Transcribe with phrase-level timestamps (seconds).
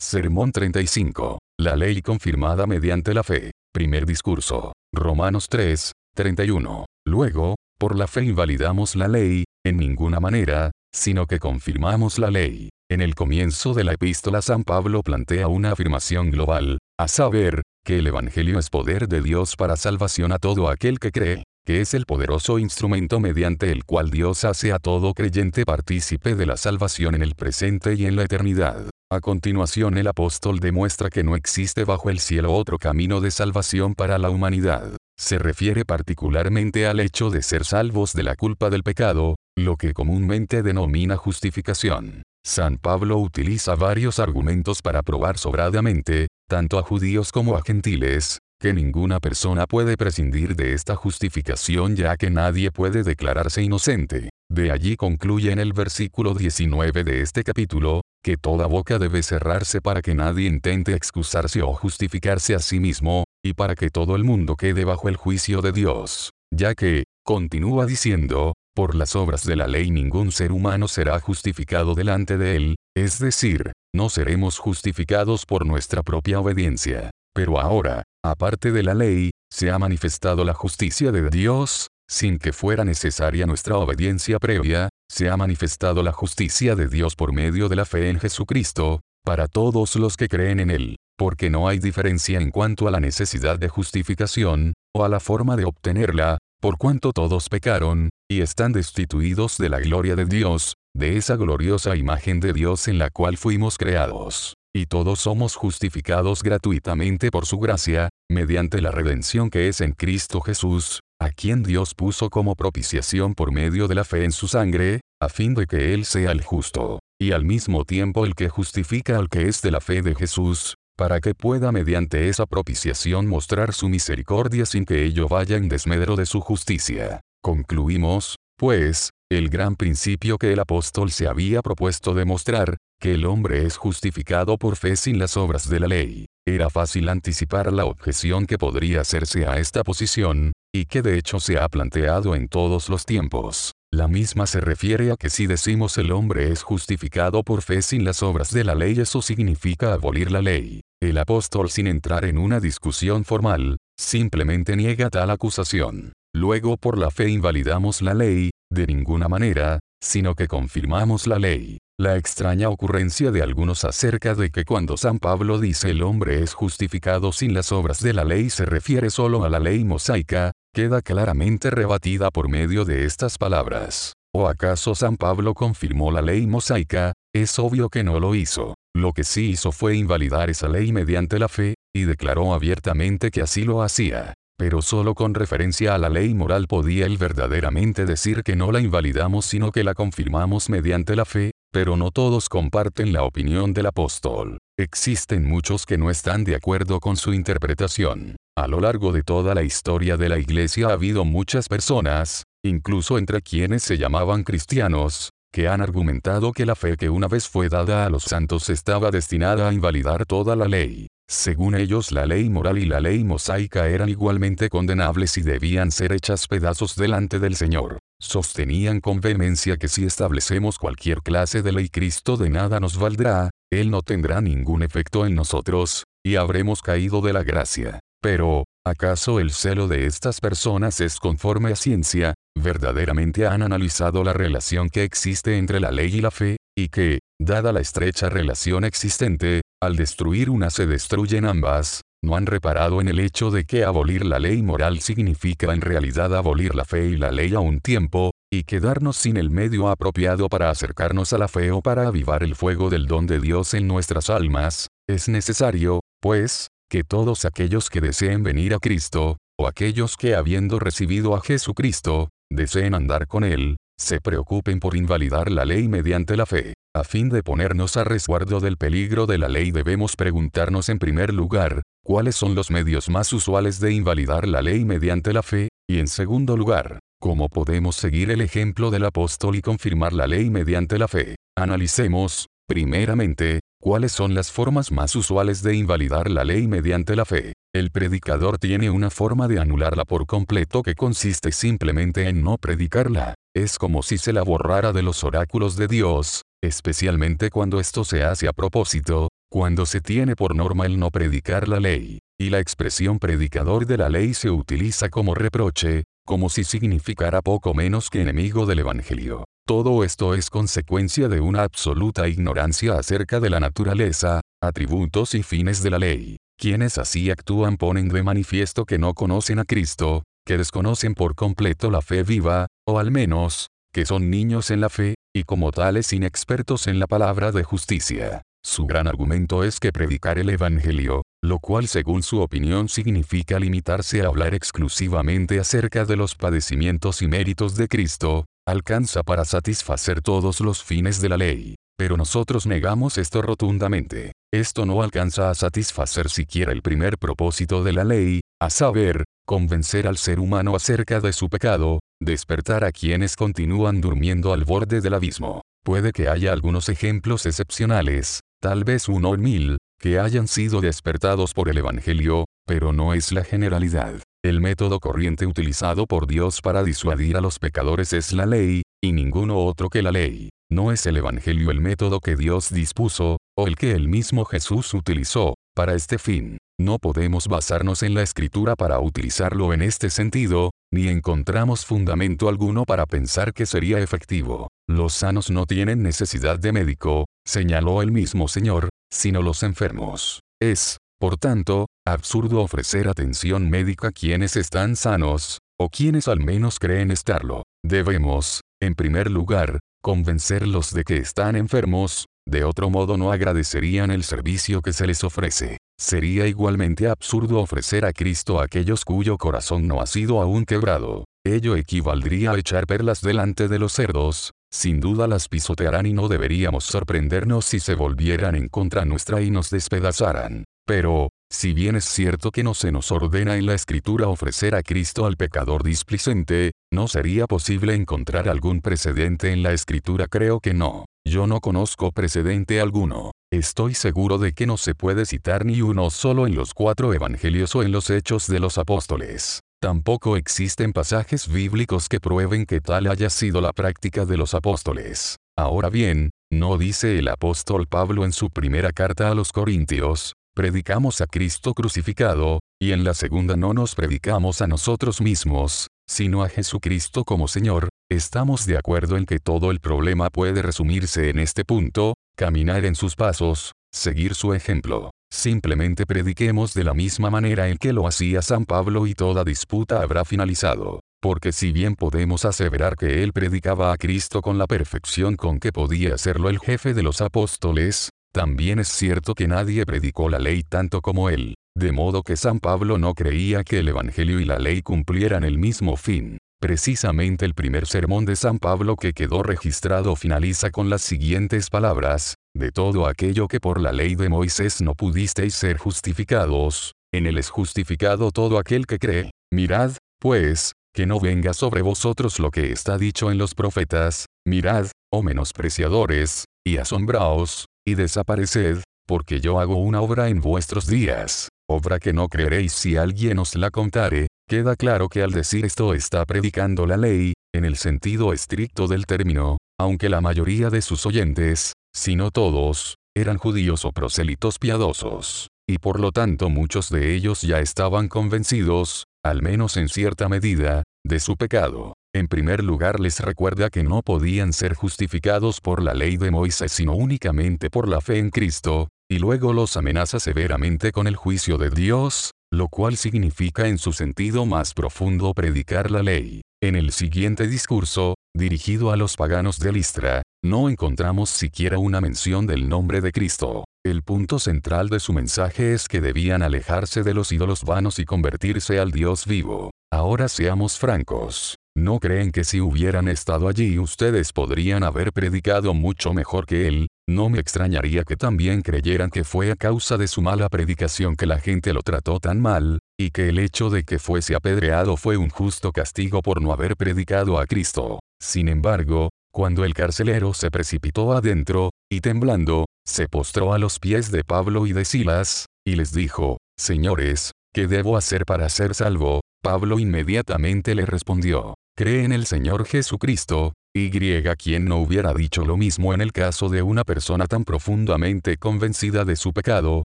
[0.00, 1.40] Sermón 35.
[1.58, 3.50] La ley confirmada mediante la fe.
[3.74, 4.72] Primer discurso.
[4.94, 6.86] Romanos 3, 31.
[7.04, 12.68] Luego, por la fe invalidamos la ley, en ninguna manera, sino que confirmamos la ley.
[12.88, 17.98] En el comienzo de la epístola San Pablo plantea una afirmación global, a saber, que
[17.98, 21.92] el Evangelio es poder de Dios para salvación a todo aquel que cree, que es
[21.92, 27.14] el poderoso instrumento mediante el cual Dios hace a todo creyente partícipe de la salvación
[27.14, 28.88] en el presente y en la eternidad.
[29.12, 33.94] A continuación el apóstol demuestra que no existe bajo el cielo otro camino de salvación
[33.94, 34.96] para la humanidad.
[35.18, 39.92] Se refiere particularmente al hecho de ser salvos de la culpa del pecado, lo que
[39.92, 42.22] comúnmente denomina justificación.
[42.46, 48.72] San Pablo utiliza varios argumentos para probar sobradamente, tanto a judíos como a gentiles, que
[48.72, 54.30] ninguna persona puede prescindir de esta justificación ya que nadie puede declararse inocente.
[54.50, 59.80] De allí concluye en el versículo 19 de este capítulo, que toda boca debe cerrarse
[59.80, 64.24] para que nadie intente excusarse o justificarse a sí mismo, y para que todo el
[64.24, 66.30] mundo quede bajo el juicio de Dios.
[66.52, 71.94] Ya que, continúa diciendo, por las obras de la ley ningún ser humano será justificado
[71.94, 77.10] delante de él, es decir, no seremos justificados por nuestra propia obediencia.
[77.34, 82.52] Pero ahora, aparte de la ley, se ha manifestado la justicia de Dios, sin que
[82.52, 87.76] fuera necesaria nuestra obediencia previa, se ha manifestado la justicia de Dios por medio de
[87.76, 92.40] la fe en Jesucristo, para todos los que creen en Él, porque no hay diferencia
[92.40, 97.12] en cuanto a la necesidad de justificación, o a la forma de obtenerla, por cuanto
[97.12, 102.52] todos pecaron, y están destituidos de la gloria de Dios, de esa gloriosa imagen de
[102.52, 104.57] Dios en la cual fuimos creados.
[104.74, 110.40] Y todos somos justificados gratuitamente por su gracia, mediante la redención que es en Cristo
[110.40, 115.00] Jesús, a quien Dios puso como propiciación por medio de la fe en su sangre,
[115.20, 119.18] a fin de que Él sea el justo, y al mismo tiempo el que justifica
[119.18, 123.72] al que es de la fe de Jesús, para que pueda mediante esa propiciación mostrar
[123.72, 127.20] su misericordia sin que ello vaya en desmedro de su justicia.
[127.40, 133.66] Concluimos, pues, el gran principio que el apóstol se había propuesto demostrar, que el hombre
[133.66, 136.24] es justificado por fe sin las obras de la ley.
[136.46, 141.40] Era fácil anticipar la objeción que podría hacerse a esta posición, y que de hecho
[141.40, 143.72] se ha planteado en todos los tiempos.
[143.92, 148.04] La misma se refiere a que si decimos el hombre es justificado por fe sin
[148.04, 150.80] las obras de la ley eso significa abolir la ley.
[151.02, 156.12] El apóstol sin entrar en una discusión formal, simplemente niega tal acusación.
[156.34, 161.78] Luego por la fe invalidamos la ley, de ninguna manera, sino que confirmamos la ley.
[162.00, 166.54] La extraña ocurrencia de algunos acerca de que cuando San Pablo dice el hombre es
[166.54, 171.02] justificado sin las obras de la ley se refiere solo a la ley mosaica, queda
[171.02, 174.12] claramente rebatida por medio de estas palabras.
[174.32, 177.14] ¿O acaso San Pablo confirmó la ley mosaica?
[177.34, 178.74] Es obvio que no lo hizo.
[178.94, 183.42] Lo que sí hizo fue invalidar esa ley mediante la fe, y declaró abiertamente que
[183.42, 184.34] así lo hacía.
[184.58, 188.80] Pero solo con referencia a la ley moral podía él verdaderamente decir que no la
[188.80, 193.86] invalidamos sino que la confirmamos mediante la fe, pero no todos comparten la opinión del
[193.86, 194.58] apóstol.
[194.76, 198.34] Existen muchos que no están de acuerdo con su interpretación.
[198.56, 203.16] A lo largo de toda la historia de la Iglesia ha habido muchas personas, incluso
[203.16, 207.68] entre quienes se llamaban cristianos, que han argumentado que la fe que una vez fue
[207.68, 211.06] dada a los santos estaba destinada a invalidar toda la ley.
[211.30, 216.12] Según ellos la ley moral y la ley mosaica eran igualmente condenables y debían ser
[216.12, 217.98] hechas pedazos delante del Señor.
[218.18, 223.50] Sostenían con vehemencia que si establecemos cualquier clase de ley Cristo de nada nos valdrá,
[223.70, 228.00] Él no tendrá ningún efecto en nosotros, y habremos caído de la gracia.
[228.22, 232.34] Pero, ¿acaso el celo de estas personas es conforme a ciencia?
[232.58, 236.56] ¿Verdaderamente han analizado la relación que existe entre la ley y la fe?
[236.76, 242.46] Y que, dada la estrecha relación existente, al destruir una se destruyen ambas, no han
[242.46, 246.84] reparado en el hecho de que abolir la ley moral significa en realidad abolir la
[246.84, 251.32] fe y la ley a un tiempo, y quedarnos sin el medio apropiado para acercarnos
[251.32, 254.88] a la fe o para avivar el fuego del don de Dios en nuestras almas,
[255.08, 260.80] es necesario, pues, que todos aquellos que deseen venir a Cristo, o aquellos que habiendo
[260.80, 266.46] recibido a Jesucristo, deseen andar con Él, se preocupen por invalidar la ley mediante la
[266.46, 266.74] fe.
[266.94, 271.34] A fin de ponernos a resguardo del peligro de la ley debemos preguntarnos en primer
[271.34, 275.98] lugar, cuáles son los medios más usuales de invalidar la ley mediante la fe, y
[275.98, 280.98] en segundo lugar, cómo podemos seguir el ejemplo del apóstol y confirmar la ley mediante
[280.98, 281.36] la fe.
[281.56, 287.54] Analicemos, primeramente, cuáles son las formas más usuales de invalidar la ley mediante la fe.
[287.74, 293.34] El predicador tiene una forma de anularla por completo que consiste simplemente en no predicarla.
[293.54, 298.24] Es como si se la borrara de los oráculos de Dios, especialmente cuando esto se
[298.24, 302.58] hace a propósito, cuando se tiene por norma el no predicar la ley, y la
[302.58, 308.20] expresión predicador de la ley se utiliza como reproche, como si significara poco menos que
[308.20, 309.44] enemigo del Evangelio.
[309.68, 315.82] Todo esto es consecuencia de una absoluta ignorancia acerca de la naturaleza, atributos y fines
[315.82, 316.36] de la ley.
[316.58, 321.90] Quienes así actúan ponen de manifiesto que no conocen a Cristo, que desconocen por completo
[321.90, 326.14] la fe viva, o al menos, que son niños en la fe, y como tales
[326.14, 328.40] inexpertos en la palabra de justicia.
[328.64, 334.22] Su gran argumento es que predicar el Evangelio, lo cual según su opinión significa limitarse
[334.22, 340.60] a hablar exclusivamente acerca de los padecimientos y méritos de Cristo, alcanza para satisfacer todos
[340.60, 341.74] los fines de la ley.
[341.96, 344.32] Pero nosotros negamos esto rotundamente.
[344.52, 350.06] Esto no alcanza a satisfacer siquiera el primer propósito de la ley, a saber, convencer
[350.06, 355.14] al ser humano acerca de su pecado, despertar a quienes continúan durmiendo al borde del
[355.14, 355.62] abismo.
[355.82, 361.54] Puede que haya algunos ejemplos excepcionales, tal vez uno en mil, que hayan sido despertados
[361.54, 364.20] por el Evangelio, pero no es la generalidad.
[364.44, 369.10] El método corriente utilizado por Dios para disuadir a los pecadores es la ley, y
[369.10, 370.50] ninguno otro que la ley.
[370.70, 374.94] No es el Evangelio el método que Dios dispuso, o el que el mismo Jesús
[374.94, 376.56] utilizó, para este fin.
[376.78, 382.84] No podemos basarnos en la escritura para utilizarlo en este sentido, ni encontramos fundamento alguno
[382.84, 384.68] para pensar que sería efectivo.
[384.88, 390.38] Los sanos no tienen necesidad de médico, señaló el mismo Señor, sino los enfermos.
[390.62, 396.78] Es, por tanto, absurdo ofrecer atención médica a quienes están sanos, o quienes al menos
[396.78, 397.64] creen estarlo.
[397.84, 404.24] Debemos, en primer lugar, convencerlos de que están enfermos, de otro modo no agradecerían el
[404.24, 405.78] servicio que se les ofrece.
[405.98, 411.24] Sería igualmente absurdo ofrecer a Cristo a aquellos cuyo corazón no ha sido aún quebrado.
[411.44, 416.28] Ello equivaldría a echar perlas delante de los cerdos, sin duda las pisotearán y no
[416.28, 420.64] deberíamos sorprendernos si se volvieran en contra nuestra y nos despedazaran.
[420.88, 424.82] Pero, si bien es cierto que no se nos ordena en la escritura ofrecer a
[424.82, 430.28] Cristo al pecador displicente, ¿no sería posible encontrar algún precedente en la escritura?
[430.28, 431.04] Creo que no.
[431.28, 433.32] Yo no conozco precedente alguno.
[433.52, 437.76] Estoy seguro de que no se puede citar ni uno solo en los cuatro evangelios
[437.76, 439.60] o en los hechos de los apóstoles.
[439.82, 445.36] Tampoco existen pasajes bíblicos que prueben que tal haya sido la práctica de los apóstoles.
[445.54, 451.20] Ahora bien, no dice el apóstol Pablo en su primera carta a los Corintios, predicamos
[451.20, 456.48] a Cristo crucificado, y en la segunda no nos predicamos a nosotros mismos, sino a
[456.48, 461.64] Jesucristo como Señor, estamos de acuerdo en que todo el problema puede resumirse en este
[461.64, 465.12] punto, caminar en sus pasos, seguir su ejemplo.
[465.32, 470.02] Simplemente prediquemos de la misma manera en que lo hacía San Pablo y toda disputa
[470.02, 470.98] habrá finalizado.
[471.22, 475.70] Porque si bien podemos aseverar que él predicaba a Cristo con la perfección con que
[475.70, 480.62] podía hacerlo el jefe de los apóstoles, también es cierto que nadie predicó la ley
[480.62, 484.58] tanto como él, de modo que San Pablo no creía que el Evangelio y la
[484.58, 486.38] ley cumplieran el mismo fin.
[486.60, 492.34] Precisamente el primer sermón de San Pablo que quedó registrado finaliza con las siguientes palabras,
[492.52, 497.38] de todo aquello que por la ley de Moisés no pudisteis ser justificados, en él
[497.38, 499.30] es justificado todo aquel que cree.
[499.52, 504.88] Mirad, pues, que no venga sobre vosotros lo que está dicho en los profetas, mirad,
[505.12, 511.98] oh menospreciadores, y asombraos, y desapareced, porque yo hago una obra en vuestros días, obra
[511.98, 516.24] que no creeréis si alguien os la contare, queda claro que al decir esto está
[516.26, 521.72] predicando la ley, en el sentido estricto del término, aunque la mayoría de sus oyentes,
[521.94, 527.42] si no todos, eran judíos o prosélitos piadosos, y por lo tanto muchos de ellos
[527.42, 531.94] ya estaban convencidos, al menos en cierta medida, de su pecado.
[532.14, 536.72] En primer lugar les recuerda que no podían ser justificados por la ley de Moisés
[536.72, 541.58] sino únicamente por la fe en Cristo, y luego los amenaza severamente con el juicio
[541.58, 546.40] de Dios, lo cual significa en su sentido más profundo predicar la ley.
[546.62, 552.46] En el siguiente discurso, dirigido a los paganos de Listra, no encontramos siquiera una mención
[552.46, 553.64] del nombre de Cristo.
[553.84, 558.04] El punto central de su mensaje es que debían alejarse de los ídolos vanos y
[558.04, 559.70] convertirse al Dios vivo.
[559.92, 561.56] Ahora seamos francos.
[561.78, 566.88] ¿No creen que si hubieran estado allí ustedes podrían haber predicado mucho mejor que él?
[567.08, 571.26] No me extrañaría que también creyeran que fue a causa de su mala predicación que
[571.26, 575.16] la gente lo trató tan mal, y que el hecho de que fuese apedreado fue
[575.16, 578.00] un justo castigo por no haber predicado a Cristo.
[578.20, 584.10] Sin embargo, cuando el carcelero se precipitó adentro, y temblando, se postró a los pies
[584.10, 589.20] de Pablo y de Silas, y les dijo, Señores, ¿qué debo hacer para ser salvo?
[589.44, 593.92] Pablo inmediatamente le respondió, cree en el Señor Jesucristo, y
[594.36, 599.04] quien no hubiera dicho lo mismo en el caso de una persona tan profundamente convencida
[599.04, 599.84] de su pecado,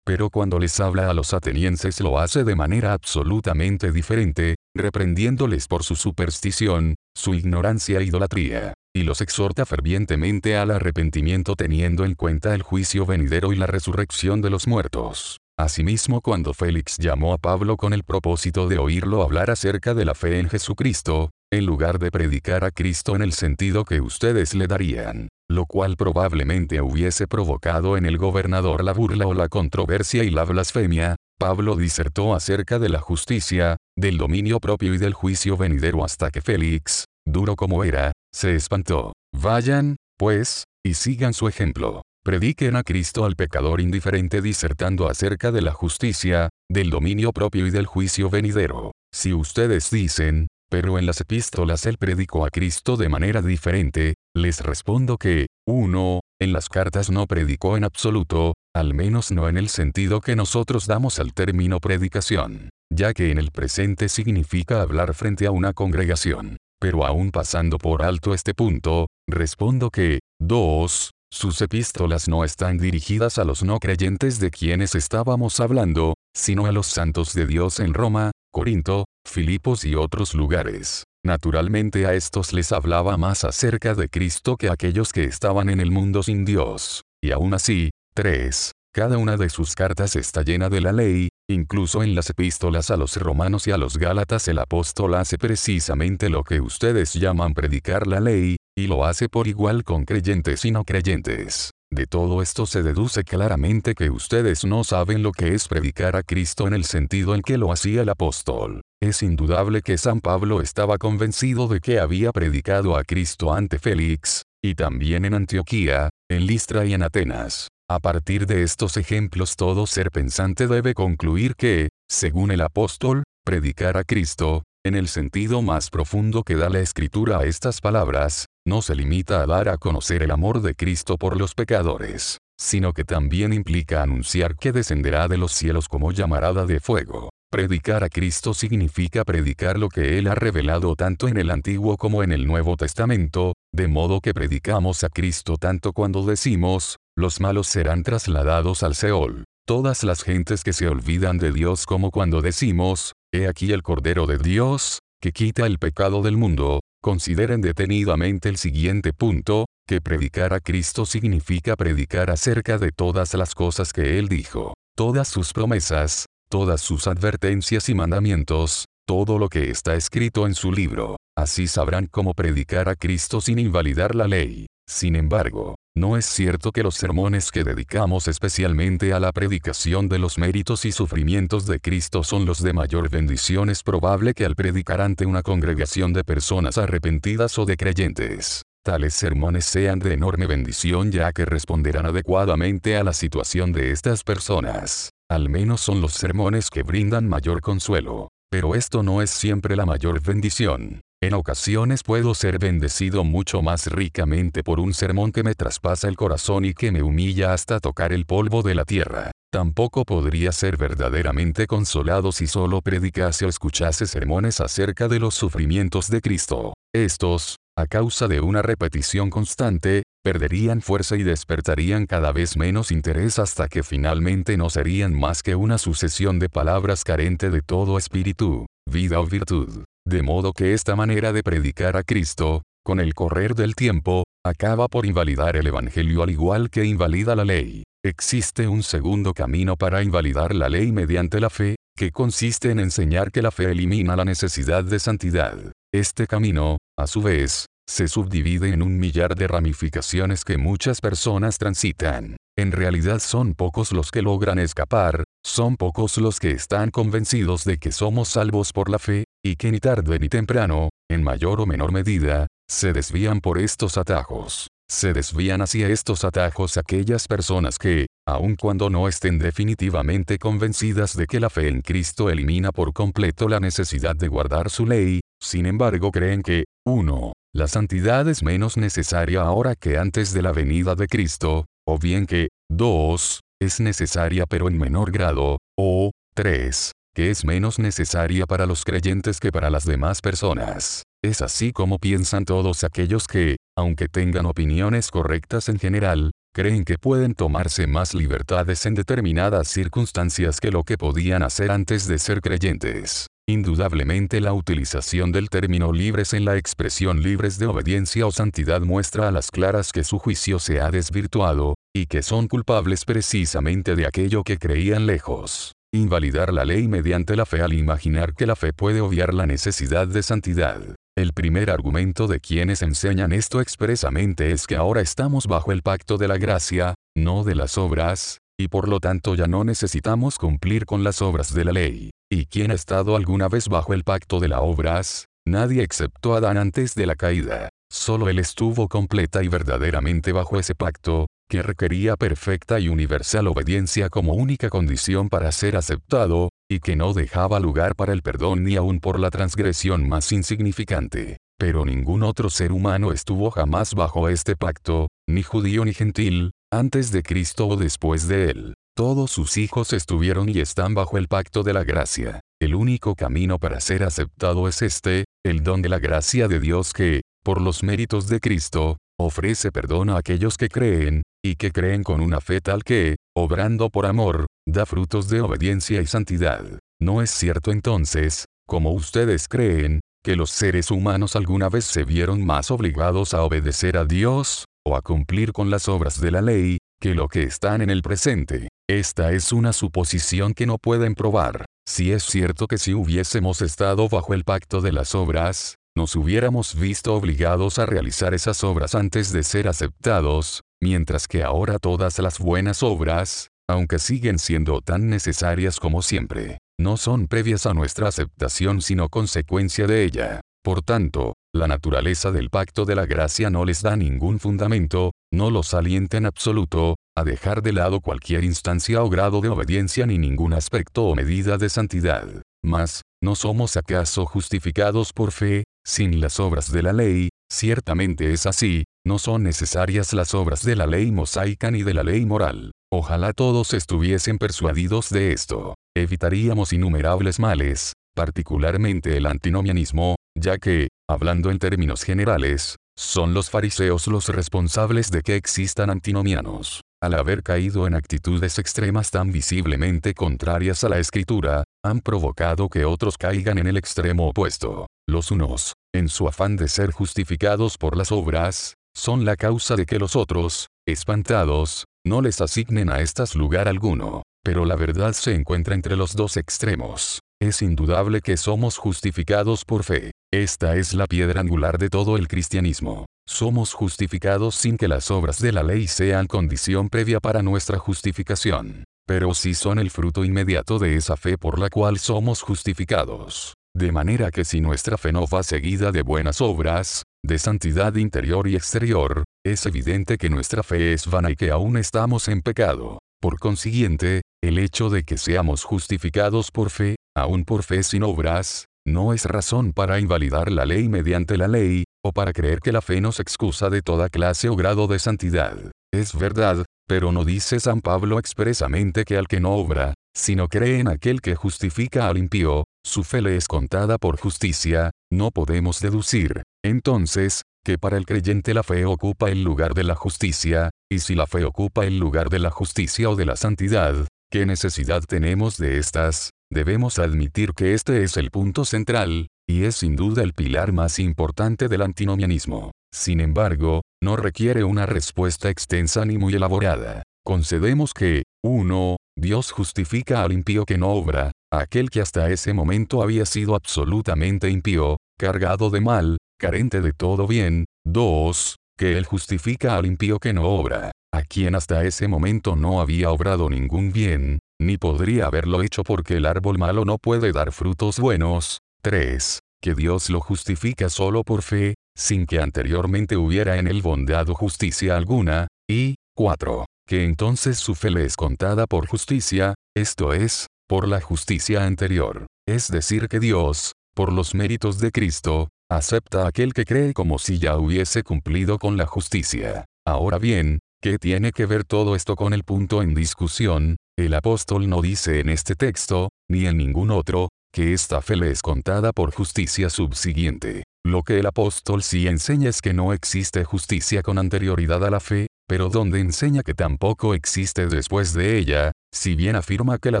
[0.02, 5.84] pero cuando les habla a los atenienses lo hace de manera absolutamente diferente, reprendiéndoles por
[5.84, 12.54] su superstición, su ignorancia e idolatría, y los exhorta fervientemente al arrepentimiento teniendo en cuenta
[12.54, 15.36] el juicio venidero y la resurrección de los muertos.
[15.58, 20.14] Asimismo cuando Félix llamó a Pablo con el propósito de oírlo hablar acerca de la
[20.14, 24.66] fe en Jesucristo, en lugar de predicar a Cristo en el sentido que ustedes le
[24.66, 30.30] darían, lo cual probablemente hubiese provocado en el gobernador la burla o la controversia y
[30.30, 36.04] la blasfemia, Pablo disertó acerca de la justicia, del dominio propio y del juicio venidero
[36.04, 39.12] hasta que Félix, duro como era, se espantó.
[39.34, 42.02] Vayan, pues, y sigan su ejemplo.
[42.24, 47.70] Prediquen a Cristo al pecador indiferente disertando acerca de la justicia, del dominio propio y
[47.70, 48.90] del juicio venidero.
[49.12, 54.60] Si ustedes dicen, pero en las epístolas él predicó a Cristo de manera diferente, les
[54.60, 56.20] respondo que, 1.
[56.38, 60.86] En las cartas no predicó en absoluto, al menos no en el sentido que nosotros
[60.86, 66.58] damos al término predicación, ya que en el presente significa hablar frente a una congregación.
[66.78, 71.10] Pero aún pasando por alto este punto, respondo que, 2.
[71.32, 76.72] Sus epístolas no están dirigidas a los no creyentes de quienes estábamos hablando, sino a
[76.72, 81.04] los santos de Dios en Roma, Corinto, Filipos y otros lugares.
[81.22, 85.78] Naturalmente a estos les hablaba más acerca de Cristo que a aquellos que estaban en
[85.78, 87.02] el mundo sin Dios.
[87.22, 88.72] Y aún así, 3.
[88.94, 92.96] Cada una de sus cartas está llena de la ley, incluso en las epístolas a
[92.96, 98.06] los romanos y a los gálatas el apóstol hace precisamente lo que ustedes llaman predicar
[98.06, 101.70] la ley, y lo hace por igual con creyentes y no creyentes.
[101.90, 106.22] De todo esto se deduce claramente que ustedes no saben lo que es predicar a
[106.22, 108.82] Cristo en el sentido en que lo hacía el apóstol.
[109.00, 114.42] Es indudable que San Pablo estaba convencido de que había predicado a Cristo ante Félix,
[114.62, 117.68] y también en Antioquía, en Listra y en Atenas.
[117.88, 123.96] A partir de estos ejemplos todo ser pensante debe concluir que, según el apóstol, predicar
[123.96, 128.82] a Cristo, en el sentido más profundo que da la escritura a estas palabras, no
[128.82, 133.04] se limita a dar a conocer el amor de Cristo por los pecadores, sino que
[133.04, 137.30] también implica anunciar que descenderá de los cielos como llamarada de fuego.
[137.50, 142.22] Predicar a Cristo significa predicar lo que Él ha revelado tanto en el Antiguo como
[142.22, 147.68] en el Nuevo Testamento, de modo que predicamos a Cristo tanto cuando decimos, los malos
[147.68, 149.44] serán trasladados al Seol.
[149.64, 154.26] Todas las gentes que se olvidan de Dios como cuando decimos, He aquí el Cordero
[154.26, 160.52] de Dios, que quita el pecado del mundo, Consideren detenidamente el siguiente punto, que predicar
[160.52, 166.26] a Cristo significa predicar acerca de todas las cosas que Él dijo, todas sus promesas,
[166.50, 171.14] todas sus advertencias y mandamientos, todo lo que está escrito en su libro.
[171.36, 174.66] Así sabrán cómo predicar a Cristo sin invalidar la ley.
[174.88, 180.18] Sin embargo, no es cierto que los sermones que dedicamos especialmente a la predicación de
[180.18, 183.70] los méritos y sufrimientos de Cristo son los de mayor bendición.
[183.70, 189.14] Es probable que al predicar ante una congregación de personas arrepentidas o de creyentes, tales
[189.14, 195.08] sermones sean de enorme bendición ya que responderán adecuadamente a la situación de estas personas.
[195.30, 198.28] Al menos son los sermones que brindan mayor consuelo.
[198.50, 201.00] Pero esto no es siempre la mayor bendición.
[201.22, 206.16] En ocasiones puedo ser bendecido mucho más ricamente por un sermón que me traspasa el
[206.16, 209.30] corazón y que me humilla hasta tocar el polvo de la tierra.
[209.50, 216.10] Tampoco podría ser verdaderamente consolado si solo predicase o escuchase sermones acerca de los sufrimientos
[216.10, 216.74] de Cristo.
[216.94, 223.38] Estos, a causa de una repetición constante, perderían fuerza y despertarían cada vez menos interés
[223.38, 228.66] hasta que finalmente no serían más que una sucesión de palabras carente de todo espíritu,
[228.90, 229.84] vida o virtud.
[230.06, 234.86] De modo que esta manera de predicar a Cristo, con el correr del tiempo, acaba
[234.86, 237.82] por invalidar el Evangelio al igual que invalida la ley.
[238.04, 243.32] Existe un segundo camino para invalidar la ley mediante la fe, que consiste en enseñar
[243.32, 245.72] que la fe elimina la necesidad de santidad.
[245.92, 251.58] Este camino, a su vez, se subdivide en un millar de ramificaciones que muchas personas
[251.58, 252.36] transitan.
[252.58, 257.76] En realidad son pocos los que logran escapar, son pocos los que están convencidos de
[257.76, 261.66] que somos salvos por la fe, y que ni tarde ni temprano, en mayor o
[261.66, 264.68] menor medida, se desvían por estos atajos.
[264.88, 271.26] Se desvían hacia estos atajos aquellas personas que, aun cuando no estén definitivamente convencidas de
[271.26, 275.66] que la fe en Cristo elimina por completo la necesidad de guardar su ley, sin
[275.66, 277.32] embargo creen que, 1.
[277.54, 282.26] La santidad es menos necesaria ahora que antes de la venida de Cristo, o bien
[282.26, 283.40] que, 2.
[283.60, 289.40] Es necesaria pero en menor grado, o, 3 que es menos necesaria para los creyentes
[289.40, 291.02] que para las demás personas.
[291.24, 296.98] Es así como piensan todos aquellos que, aunque tengan opiniones correctas en general, creen que
[296.98, 302.42] pueden tomarse más libertades en determinadas circunstancias que lo que podían hacer antes de ser
[302.42, 303.28] creyentes.
[303.48, 309.28] Indudablemente la utilización del término libres en la expresión libres de obediencia o santidad muestra
[309.28, 314.04] a las claras que su juicio se ha desvirtuado, y que son culpables precisamente de
[314.04, 315.70] aquello que creían lejos.
[315.94, 320.08] Invalidar la ley mediante la fe al imaginar que la fe puede obviar la necesidad
[320.08, 320.80] de santidad.
[321.16, 326.18] El primer argumento de quienes enseñan esto expresamente es que ahora estamos bajo el pacto
[326.18, 330.84] de la gracia, no de las obras, y por lo tanto ya no necesitamos cumplir
[330.84, 332.10] con las obras de la ley.
[332.28, 335.26] ¿Y quién ha estado alguna vez bajo el pacto de las obras?
[335.46, 337.68] Nadie excepto Adán antes de la caída.
[337.88, 344.08] Solo él estuvo completa y verdaderamente bajo ese pacto, que requería perfecta y universal obediencia
[344.08, 348.74] como única condición para ser aceptado, y que no dejaba lugar para el perdón ni
[348.74, 351.36] aun por la transgresión más insignificante.
[351.60, 357.12] Pero ningún otro ser humano estuvo jamás bajo este pacto, ni judío ni gentil, antes
[357.12, 358.74] de Cristo o después de él.
[358.96, 362.40] Todos sus hijos estuvieron y están bajo el pacto de la gracia.
[362.58, 366.94] El único camino para ser aceptado es este, el don de la gracia de Dios
[366.94, 372.04] que, por los méritos de Cristo, ofrece perdón a aquellos que creen, y que creen
[372.04, 376.64] con una fe tal que, obrando por amor, da frutos de obediencia y santidad.
[376.98, 382.46] ¿No es cierto entonces, como ustedes creen, que los seres humanos alguna vez se vieron
[382.46, 386.78] más obligados a obedecer a Dios, o a cumplir con las obras de la ley,
[386.98, 388.68] que lo que están en el presente?
[388.88, 391.64] Esta es una suposición que no pueden probar.
[391.88, 396.78] Si es cierto que si hubiésemos estado bajo el pacto de las obras, nos hubiéramos
[396.78, 402.38] visto obligados a realizar esas obras antes de ser aceptados, mientras que ahora todas las
[402.38, 408.82] buenas obras, aunque siguen siendo tan necesarias como siempre, no son previas a nuestra aceptación
[408.82, 410.40] sino consecuencia de ella.
[410.62, 415.50] Por tanto, la naturaleza del pacto de la gracia no les da ningún fundamento, no
[415.50, 420.18] los alienta en absoluto, a dejar de lado cualquier instancia o grado de obediencia ni
[420.18, 422.26] ningún aspecto o medida de santidad.
[422.64, 427.28] Mas, ¿no somos acaso justificados por fe, sin las obras de la ley?
[427.52, 432.02] Ciertamente es así, no son necesarias las obras de la ley mosaica ni de la
[432.02, 432.72] ley moral.
[432.92, 435.74] Ojalá todos estuviesen persuadidos de esto.
[435.96, 444.06] Evitaríamos innumerables males, particularmente el antinomianismo, ya que, hablando en términos generales, son los fariseos
[444.06, 446.80] los responsables de que existan antinomianos.
[447.02, 452.84] Al haber caído en actitudes extremas tan visiblemente contrarias a la escritura, han provocado que
[452.84, 454.86] otros caigan en el extremo opuesto.
[455.06, 459.84] Los unos, en su afán de ser justificados por las obras, son la causa de
[459.84, 464.22] que los otros, espantados, no les asignen a estas lugar alguno.
[464.42, 467.20] Pero la verdad se encuentra entre los dos extremos.
[467.40, 470.10] Es indudable que somos justificados por fe.
[470.32, 473.04] Esta es la piedra angular de todo el cristianismo.
[473.28, 478.84] Somos justificados sin que las obras de la ley sean condición previa para nuestra justificación.
[479.06, 483.52] Pero sí son el fruto inmediato de esa fe por la cual somos justificados.
[483.76, 488.48] De manera que si nuestra fe no va seguida de buenas obras, de santidad interior
[488.48, 492.98] y exterior, es evidente que nuestra fe es vana y que aún estamos en pecado.
[493.20, 498.66] Por consiguiente, el hecho de que seamos justificados por fe, aún por fe sin obras,
[498.86, 502.80] no es razón para invalidar la ley mediante la ley, o para creer que la
[502.80, 505.56] fe nos excusa de toda clase o grado de santidad.
[505.92, 510.78] Es verdad, pero no dice San Pablo expresamente que al que no obra, sino cree
[510.78, 515.80] en aquel que justifica al impío, su fe le es contada por justicia, no podemos
[515.80, 521.00] deducir, entonces, que para el creyente la fe ocupa el lugar de la justicia, y
[521.00, 524.06] si la fe ocupa el lugar de la justicia o de la santidad,
[524.36, 526.28] ¿qué necesidad tenemos de estas?
[526.52, 530.98] Debemos admitir que este es el punto central, y es sin duda el pilar más
[530.98, 532.72] importante del antinomianismo.
[532.92, 537.02] Sin embargo, no requiere una respuesta extensa ni muy elaborada.
[537.24, 538.96] Concedemos que, 1.
[539.18, 544.50] Dios justifica al impío que no obra, aquel que hasta ese momento había sido absolutamente
[544.50, 547.64] impío, cargado de mal, carente de todo bien.
[547.86, 548.56] 2.
[548.78, 553.10] Que él justifica al impío que no obra, a quien hasta ese momento no había
[553.10, 557.98] obrado ningún bien, ni podría haberlo hecho porque el árbol malo no puede dar frutos
[557.98, 558.58] buenos.
[558.82, 559.38] 3.
[559.62, 564.34] Que Dios lo justifica solo por fe, sin que anteriormente hubiera en él bondad o
[564.34, 565.48] justicia alguna.
[565.68, 566.66] Y, 4.
[566.86, 572.26] Que entonces su fe le es contada por justicia, esto es, por la justicia anterior.
[572.46, 577.38] Es decir que Dios, por los méritos de Cristo, acepta aquel que cree como si
[577.38, 579.64] ya hubiese cumplido con la justicia.
[579.86, 583.76] Ahora bien, ¿qué tiene que ver todo esto con el punto en discusión?
[583.98, 588.30] El apóstol no dice en este texto, ni en ningún otro, que esta fe le
[588.30, 590.64] es contada por justicia subsiguiente.
[590.84, 595.00] Lo que el apóstol sí enseña es que no existe justicia con anterioridad a la
[595.00, 600.00] fe, pero donde enseña que tampoco existe después de ella, si bien afirma que la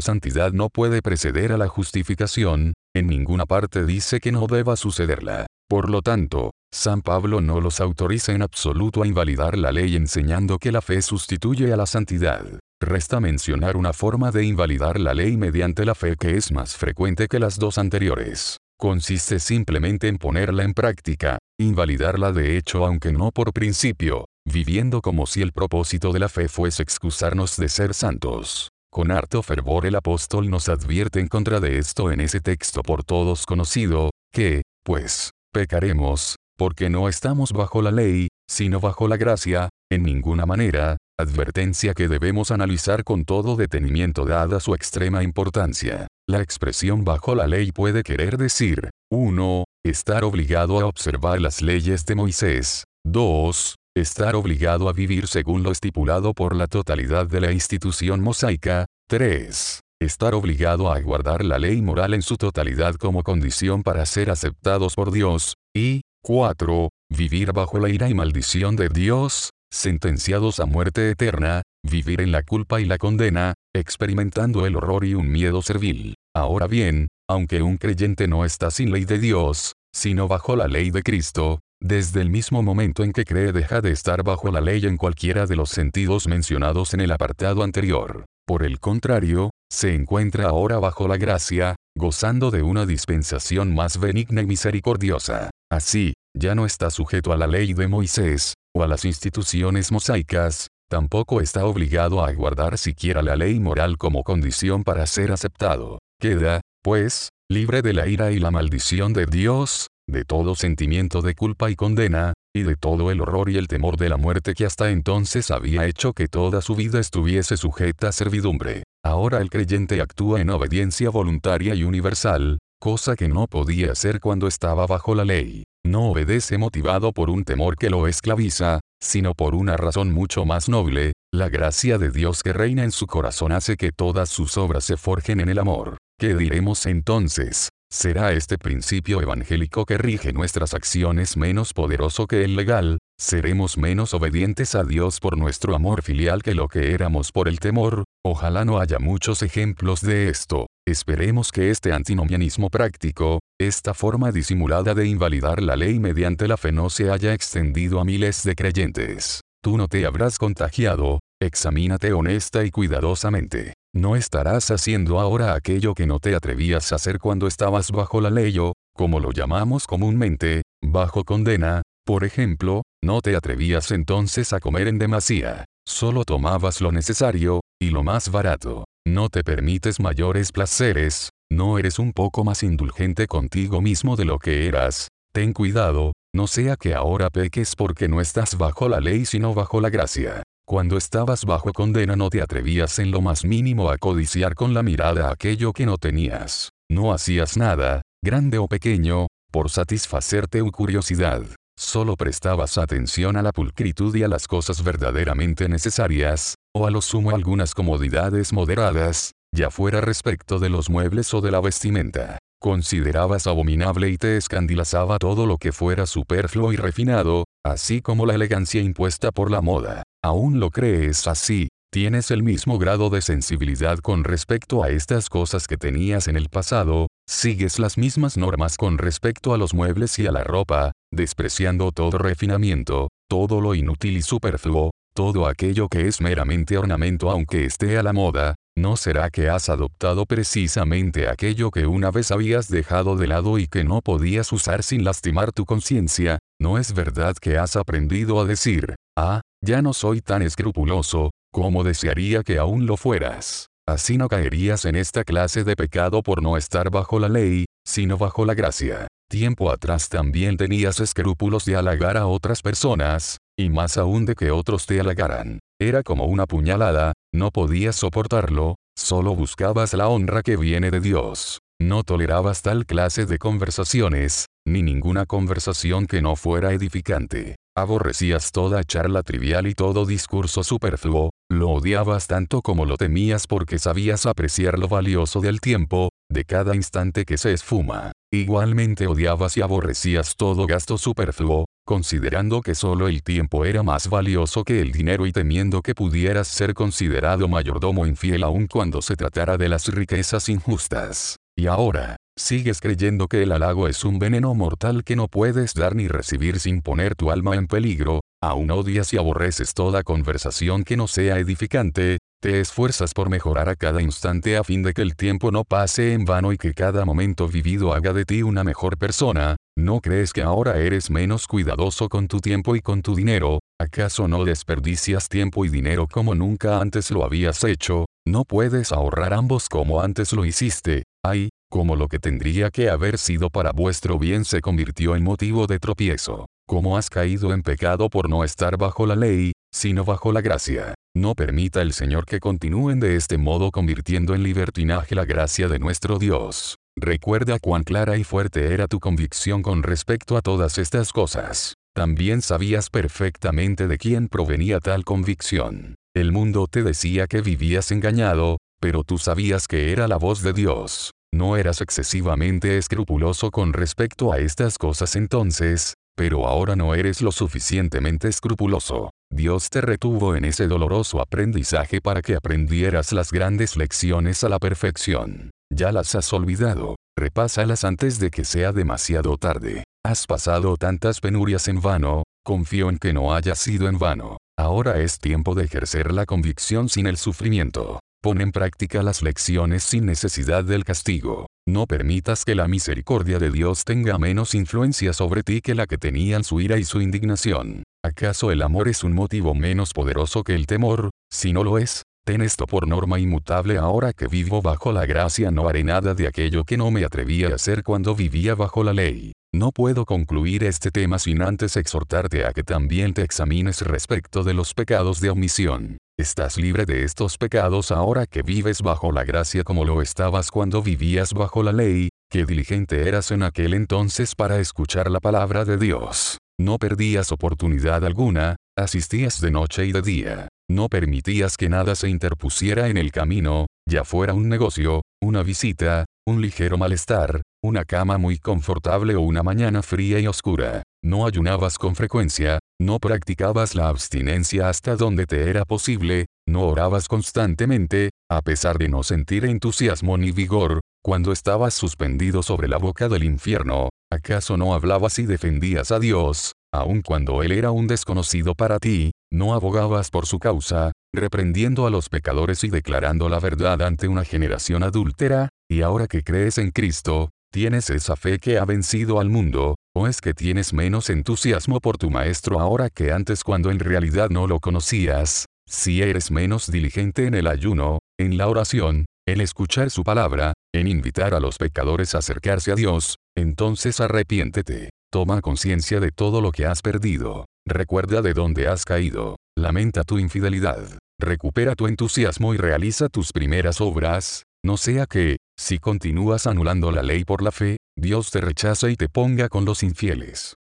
[0.00, 5.46] santidad no puede preceder a la justificación, en ninguna parte dice que no deba sucederla.
[5.68, 10.58] Por lo tanto, San Pablo no los autoriza en absoluto a invalidar la ley enseñando
[10.58, 12.44] que la fe sustituye a la santidad.
[12.80, 17.26] Resta mencionar una forma de invalidar la ley mediante la fe que es más frecuente
[17.26, 18.58] que las dos anteriores.
[18.78, 25.26] Consiste simplemente en ponerla en práctica, invalidarla de hecho aunque no por principio, viviendo como
[25.26, 28.68] si el propósito de la fe fuese excusarnos de ser santos.
[28.92, 33.02] Con harto fervor el apóstol nos advierte en contra de esto en ese texto por
[33.02, 39.70] todos conocido, que, pues, pecaremos, porque no estamos bajo la ley, sino bajo la gracia,
[39.90, 46.08] en ninguna manera, advertencia que debemos analizar con todo detenimiento dada su extrema importancia.
[46.28, 49.64] La expresión bajo la ley puede querer decir, 1.
[49.82, 52.84] Estar obligado a observar las leyes de Moisés.
[53.06, 58.84] 2 estar obligado a vivir según lo estipulado por la totalidad de la institución mosaica.
[59.08, 59.80] 3.
[59.98, 64.94] Estar obligado a guardar la ley moral en su totalidad como condición para ser aceptados
[64.94, 65.54] por Dios.
[65.74, 66.90] Y 4.
[67.08, 72.42] Vivir bajo la ira y maldición de Dios, sentenciados a muerte eterna, vivir en la
[72.42, 76.14] culpa y la condena, experimentando el horror y un miedo servil.
[76.34, 80.90] Ahora bien, aunque un creyente no está sin ley de Dios, sino bajo la ley
[80.90, 84.86] de Cristo, desde el mismo momento en que cree deja de estar bajo la ley
[84.86, 88.24] en cualquiera de los sentidos mencionados en el apartado anterior.
[88.46, 94.42] Por el contrario, se encuentra ahora bajo la gracia, gozando de una dispensación más benigna
[94.42, 95.50] y misericordiosa.
[95.70, 100.68] Así, ya no está sujeto a la ley de Moisés, o a las instituciones mosaicas,
[100.88, 105.98] tampoco está obligado a guardar siquiera la ley moral como condición para ser aceptado.
[106.20, 111.34] Queda, pues, libre de la ira y la maldición de Dios, de todo sentimiento de
[111.34, 114.64] culpa y condena, y de todo el horror y el temor de la muerte que
[114.64, 118.84] hasta entonces había hecho que toda su vida estuviese sujeta a servidumbre.
[119.04, 124.46] Ahora el creyente actúa en obediencia voluntaria y universal, cosa que no podía hacer cuando
[124.46, 125.64] estaba bajo la ley.
[125.84, 130.68] No obedece motivado por un temor que lo esclaviza, sino por una razón mucho más
[130.68, 134.84] noble, la gracia de Dios que reina en su corazón hace que todas sus obras
[134.84, 135.98] se forjen en el amor.
[136.18, 137.68] ¿Qué diremos entonces?
[137.98, 142.98] ¿Será este principio evangélico que rige nuestras acciones menos poderoso que el legal?
[143.18, 147.58] ¿Seremos menos obedientes a Dios por nuestro amor filial que lo que éramos por el
[147.58, 148.04] temor?
[148.22, 150.66] Ojalá no haya muchos ejemplos de esto.
[150.86, 156.72] Esperemos que este antinomianismo práctico, esta forma disimulada de invalidar la ley mediante la fe
[156.72, 159.40] no se haya extendido a miles de creyentes.
[159.62, 163.72] Tú no te habrás contagiado, examínate honesta y cuidadosamente.
[163.96, 168.28] No estarás haciendo ahora aquello que no te atrevías a hacer cuando estabas bajo la
[168.28, 174.60] ley o, como lo llamamos comúnmente, bajo condena, por ejemplo, no te atrevías entonces a
[174.60, 178.84] comer en demasía, solo tomabas lo necesario, y lo más barato.
[179.06, 184.38] No te permites mayores placeres, no eres un poco más indulgente contigo mismo de lo
[184.38, 185.08] que eras.
[185.32, 189.80] Ten cuidado, no sea que ahora peques porque no estás bajo la ley sino bajo
[189.80, 190.42] la gracia.
[190.68, 194.82] Cuando estabas bajo condena no te atrevías en lo más mínimo a codiciar con la
[194.82, 196.70] mirada aquello que no tenías.
[196.90, 201.42] No hacías nada, grande o pequeño, por satisfacer tu curiosidad.
[201.78, 207.00] Solo prestabas atención a la pulcritud y a las cosas verdaderamente necesarias, o a lo
[207.00, 212.38] sumo algunas comodidades moderadas, ya fuera respecto de los muebles o de la vestimenta.
[212.60, 218.34] Considerabas abominable y te escandalizaba todo lo que fuera superfluo y refinado, así como la
[218.34, 220.02] elegancia impuesta por la moda.
[220.24, 221.68] ¿Aún lo crees así?
[221.92, 226.48] ¿Tienes el mismo grado de sensibilidad con respecto a estas cosas que tenías en el
[226.48, 227.06] pasado?
[227.28, 232.18] ¿Sigues las mismas normas con respecto a los muebles y a la ropa, despreciando todo
[232.18, 238.02] refinamiento, todo lo inútil y superfluo, todo aquello que es meramente ornamento aunque esté a
[238.02, 243.26] la moda, ¿no será que has adoptado precisamente aquello que una vez habías dejado de
[243.26, 246.38] lado y que no podías usar sin lastimar tu conciencia?
[246.60, 251.84] ¿No es verdad que has aprendido a decir, ah, ya no soy tan escrupuloso, como
[251.84, 253.66] desearía que aún lo fueras?
[253.88, 258.18] Así no caerías en esta clase de pecado por no estar bajo la ley, sino
[258.18, 259.06] bajo la gracia.
[259.28, 264.50] Tiempo atrás también tenías escrúpulos de halagar a otras personas, y más aún de que
[264.50, 265.60] otros te halagaran.
[265.78, 271.58] Era como una puñalada, no podías soportarlo, solo buscabas la honra que viene de Dios.
[271.78, 277.56] No tolerabas tal clase de conversaciones, ni ninguna conversación que no fuera edificante.
[277.76, 283.78] Aborrecías toda charla trivial y todo discurso superfluo, lo odiabas tanto como lo temías porque
[283.78, 288.12] sabías apreciar lo valioso del tiempo, de cada instante que se esfuma.
[288.32, 294.64] Igualmente odiabas y aborrecías todo gasto superfluo, considerando que solo el tiempo era más valioso
[294.64, 299.56] que el dinero y temiendo que pudieras ser considerado mayordomo infiel aun cuando se tratara
[299.56, 301.36] de las riquezas injustas.
[301.56, 305.94] Y ahora, sigues creyendo que el halago es un veneno mortal que no puedes dar
[305.94, 310.96] ni recibir sin poner tu alma en peligro, aún odias y aborreces toda conversación que
[310.96, 315.16] no sea edificante, te esfuerzas por mejorar a cada instante a fin de que el
[315.16, 318.98] tiempo no pase en vano y que cada momento vivido haga de ti una mejor
[318.98, 323.60] persona, ¿no crees que ahora eres menos cuidadoso con tu tiempo y con tu dinero?
[323.80, 328.06] ¿Acaso no desperdicias tiempo y dinero como nunca antes lo habías hecho?
[328.26, 331.04] ¿No puedes ahorrar ambos como antes lo hiciste?
[331.24, 335.66] Ay, como lo que tendría que haber sido para vuestro bien se convirtió en motivo
[335.66, 336.46] de tropiezo.
[336.68, 340.94] Como has caído en pecado por no estar bajo la ley, sino bajo la gracia.
[341.14, 345.78] No permita el Señor que continúen de este modo convirtiendo en libertinaje la gracia de
[345.78, 346.74] nuestro Dios.
[346.98, 351.74] Recuerda cuán clara y fuerte era tu convicción con respecto a todas estas cosas.
[351.94, 355.94] También sabías perfectamente de quién provenía tal convicción.
[356.16, 360.52] El mundo te decía que vivías engañado, pero tú sabías que era la voz de
[360.52, 361.12] Dios.
[361.32, 367.30] No eras excesivamente escrupuloso con respecto a estas cosas entonces, pero ahora no eres lo
[367.30, 369.10] suficientemente escrupuloso.
[369.30, 374.58] Dios te retuvo en ese doloroso aprendizaje para que aprendieras las grandes lecciones a la
[374.58, 375.50] perfección.
[375.72, 379.84] Ya las has olvidado, repásalas antes de que sea demasiado tarde.
[380.04, 384.38] Has pasado tantas penurias en vano, confío en que no haya sido en vano.
[384.58, 387.98] Ahora es tiempo de ejercer la convicción sin el sufrimiento.
[388.26, 391.46] Pon en práctica las lecciones sin necesidad del castigo.
[391.64, 395.96] No permitas que la misericordia de Dios tenga menos influencia sobre ti que la que
[395.96, 397.84] tenían su ira y su indignación.
[398.04, 401.10] ¿Acaso el amor es un motivo menos poderoso que el temor?
[401.32, 405.52] Si no lo es, ten esto por norma inmutable ahora que vivo bajo la gracia
[405.52, 408.92] no haré nada de aquello que no me atrevía a hacer cuando vivía bajo la
[408.92, 409.30] ley.
[409.54, 414.54] No puedo concluir este tema sin antes exhortarte a que también te examines respecto de
[414.54, 415.98] los pecados de omisión.
[416.18, 420.80] Estás libre de estos pecados ahora que vives bajo la gracia como lo estabas cuando
[420.80, 425.76] vivías bajo la ley, que diligente eras en aquel entonces para escuchar la palabra de
[425.76, 426.38] Dios.
[426.58, 430.48] No perdías oportunidad alguna, asistías de noche y de día.
[430.70, 436.06] No permitías que nada se interpusiera en el camino, ya fuera un negocio, una visita,
[436.26, 440.82] un ligero malestar, una cama muy confortable o una mañana fría y oscura.
[441.06, 447.06] No ayunabas con frecuencia, no practicabas la abstinencia hasta donde te era posible, no orabas
[447.06, 453.08] constantemente, a pesar de no sentir entusiasmo ni vigor, cuando estabas suspendido sobre la boca
[453.08, 458.56] del infierno, ¿acaso no hablabas y defendías a Dios, aun cuando Él era un desconocido
[458.56, 463.80] para ti, no abogabas por su causa, reprendiendo a los pecadores y declarando la verdad
[463.82, 468.64] ante una generación adúltera, y ahora que crees en Cristo, ¿tienes esa fe que ha
[468.64, 473.42] vencido al mundo, o es que tienes menos entusiasmo por tu Maestro ahora que antes
[473.42, 475.46] cuando en realidad no lo conocías?
[475.66, 480.86] Si eres menos diligente en el ayuno, en la oración, en escuchar su palabra, en
[480.86, 484.90] invitar a los pecadores a acercarse a Dios, entonces arrepiéntete.
[485.10, 487.46] Toma conciencia de todo lo que has perdido.
[487.66, 489.36] Recuerda de dónde has caído.
[489.56, 490.98] Lamenta tu infidelidad.
[491.18, 497.02] Recupera tu entusiasmo y realiza tus primeras obras, no sea que, si continúas anulando la
[497.02, 500.56] ley por la fe, Dios te rechaza y te ponga con los infieles.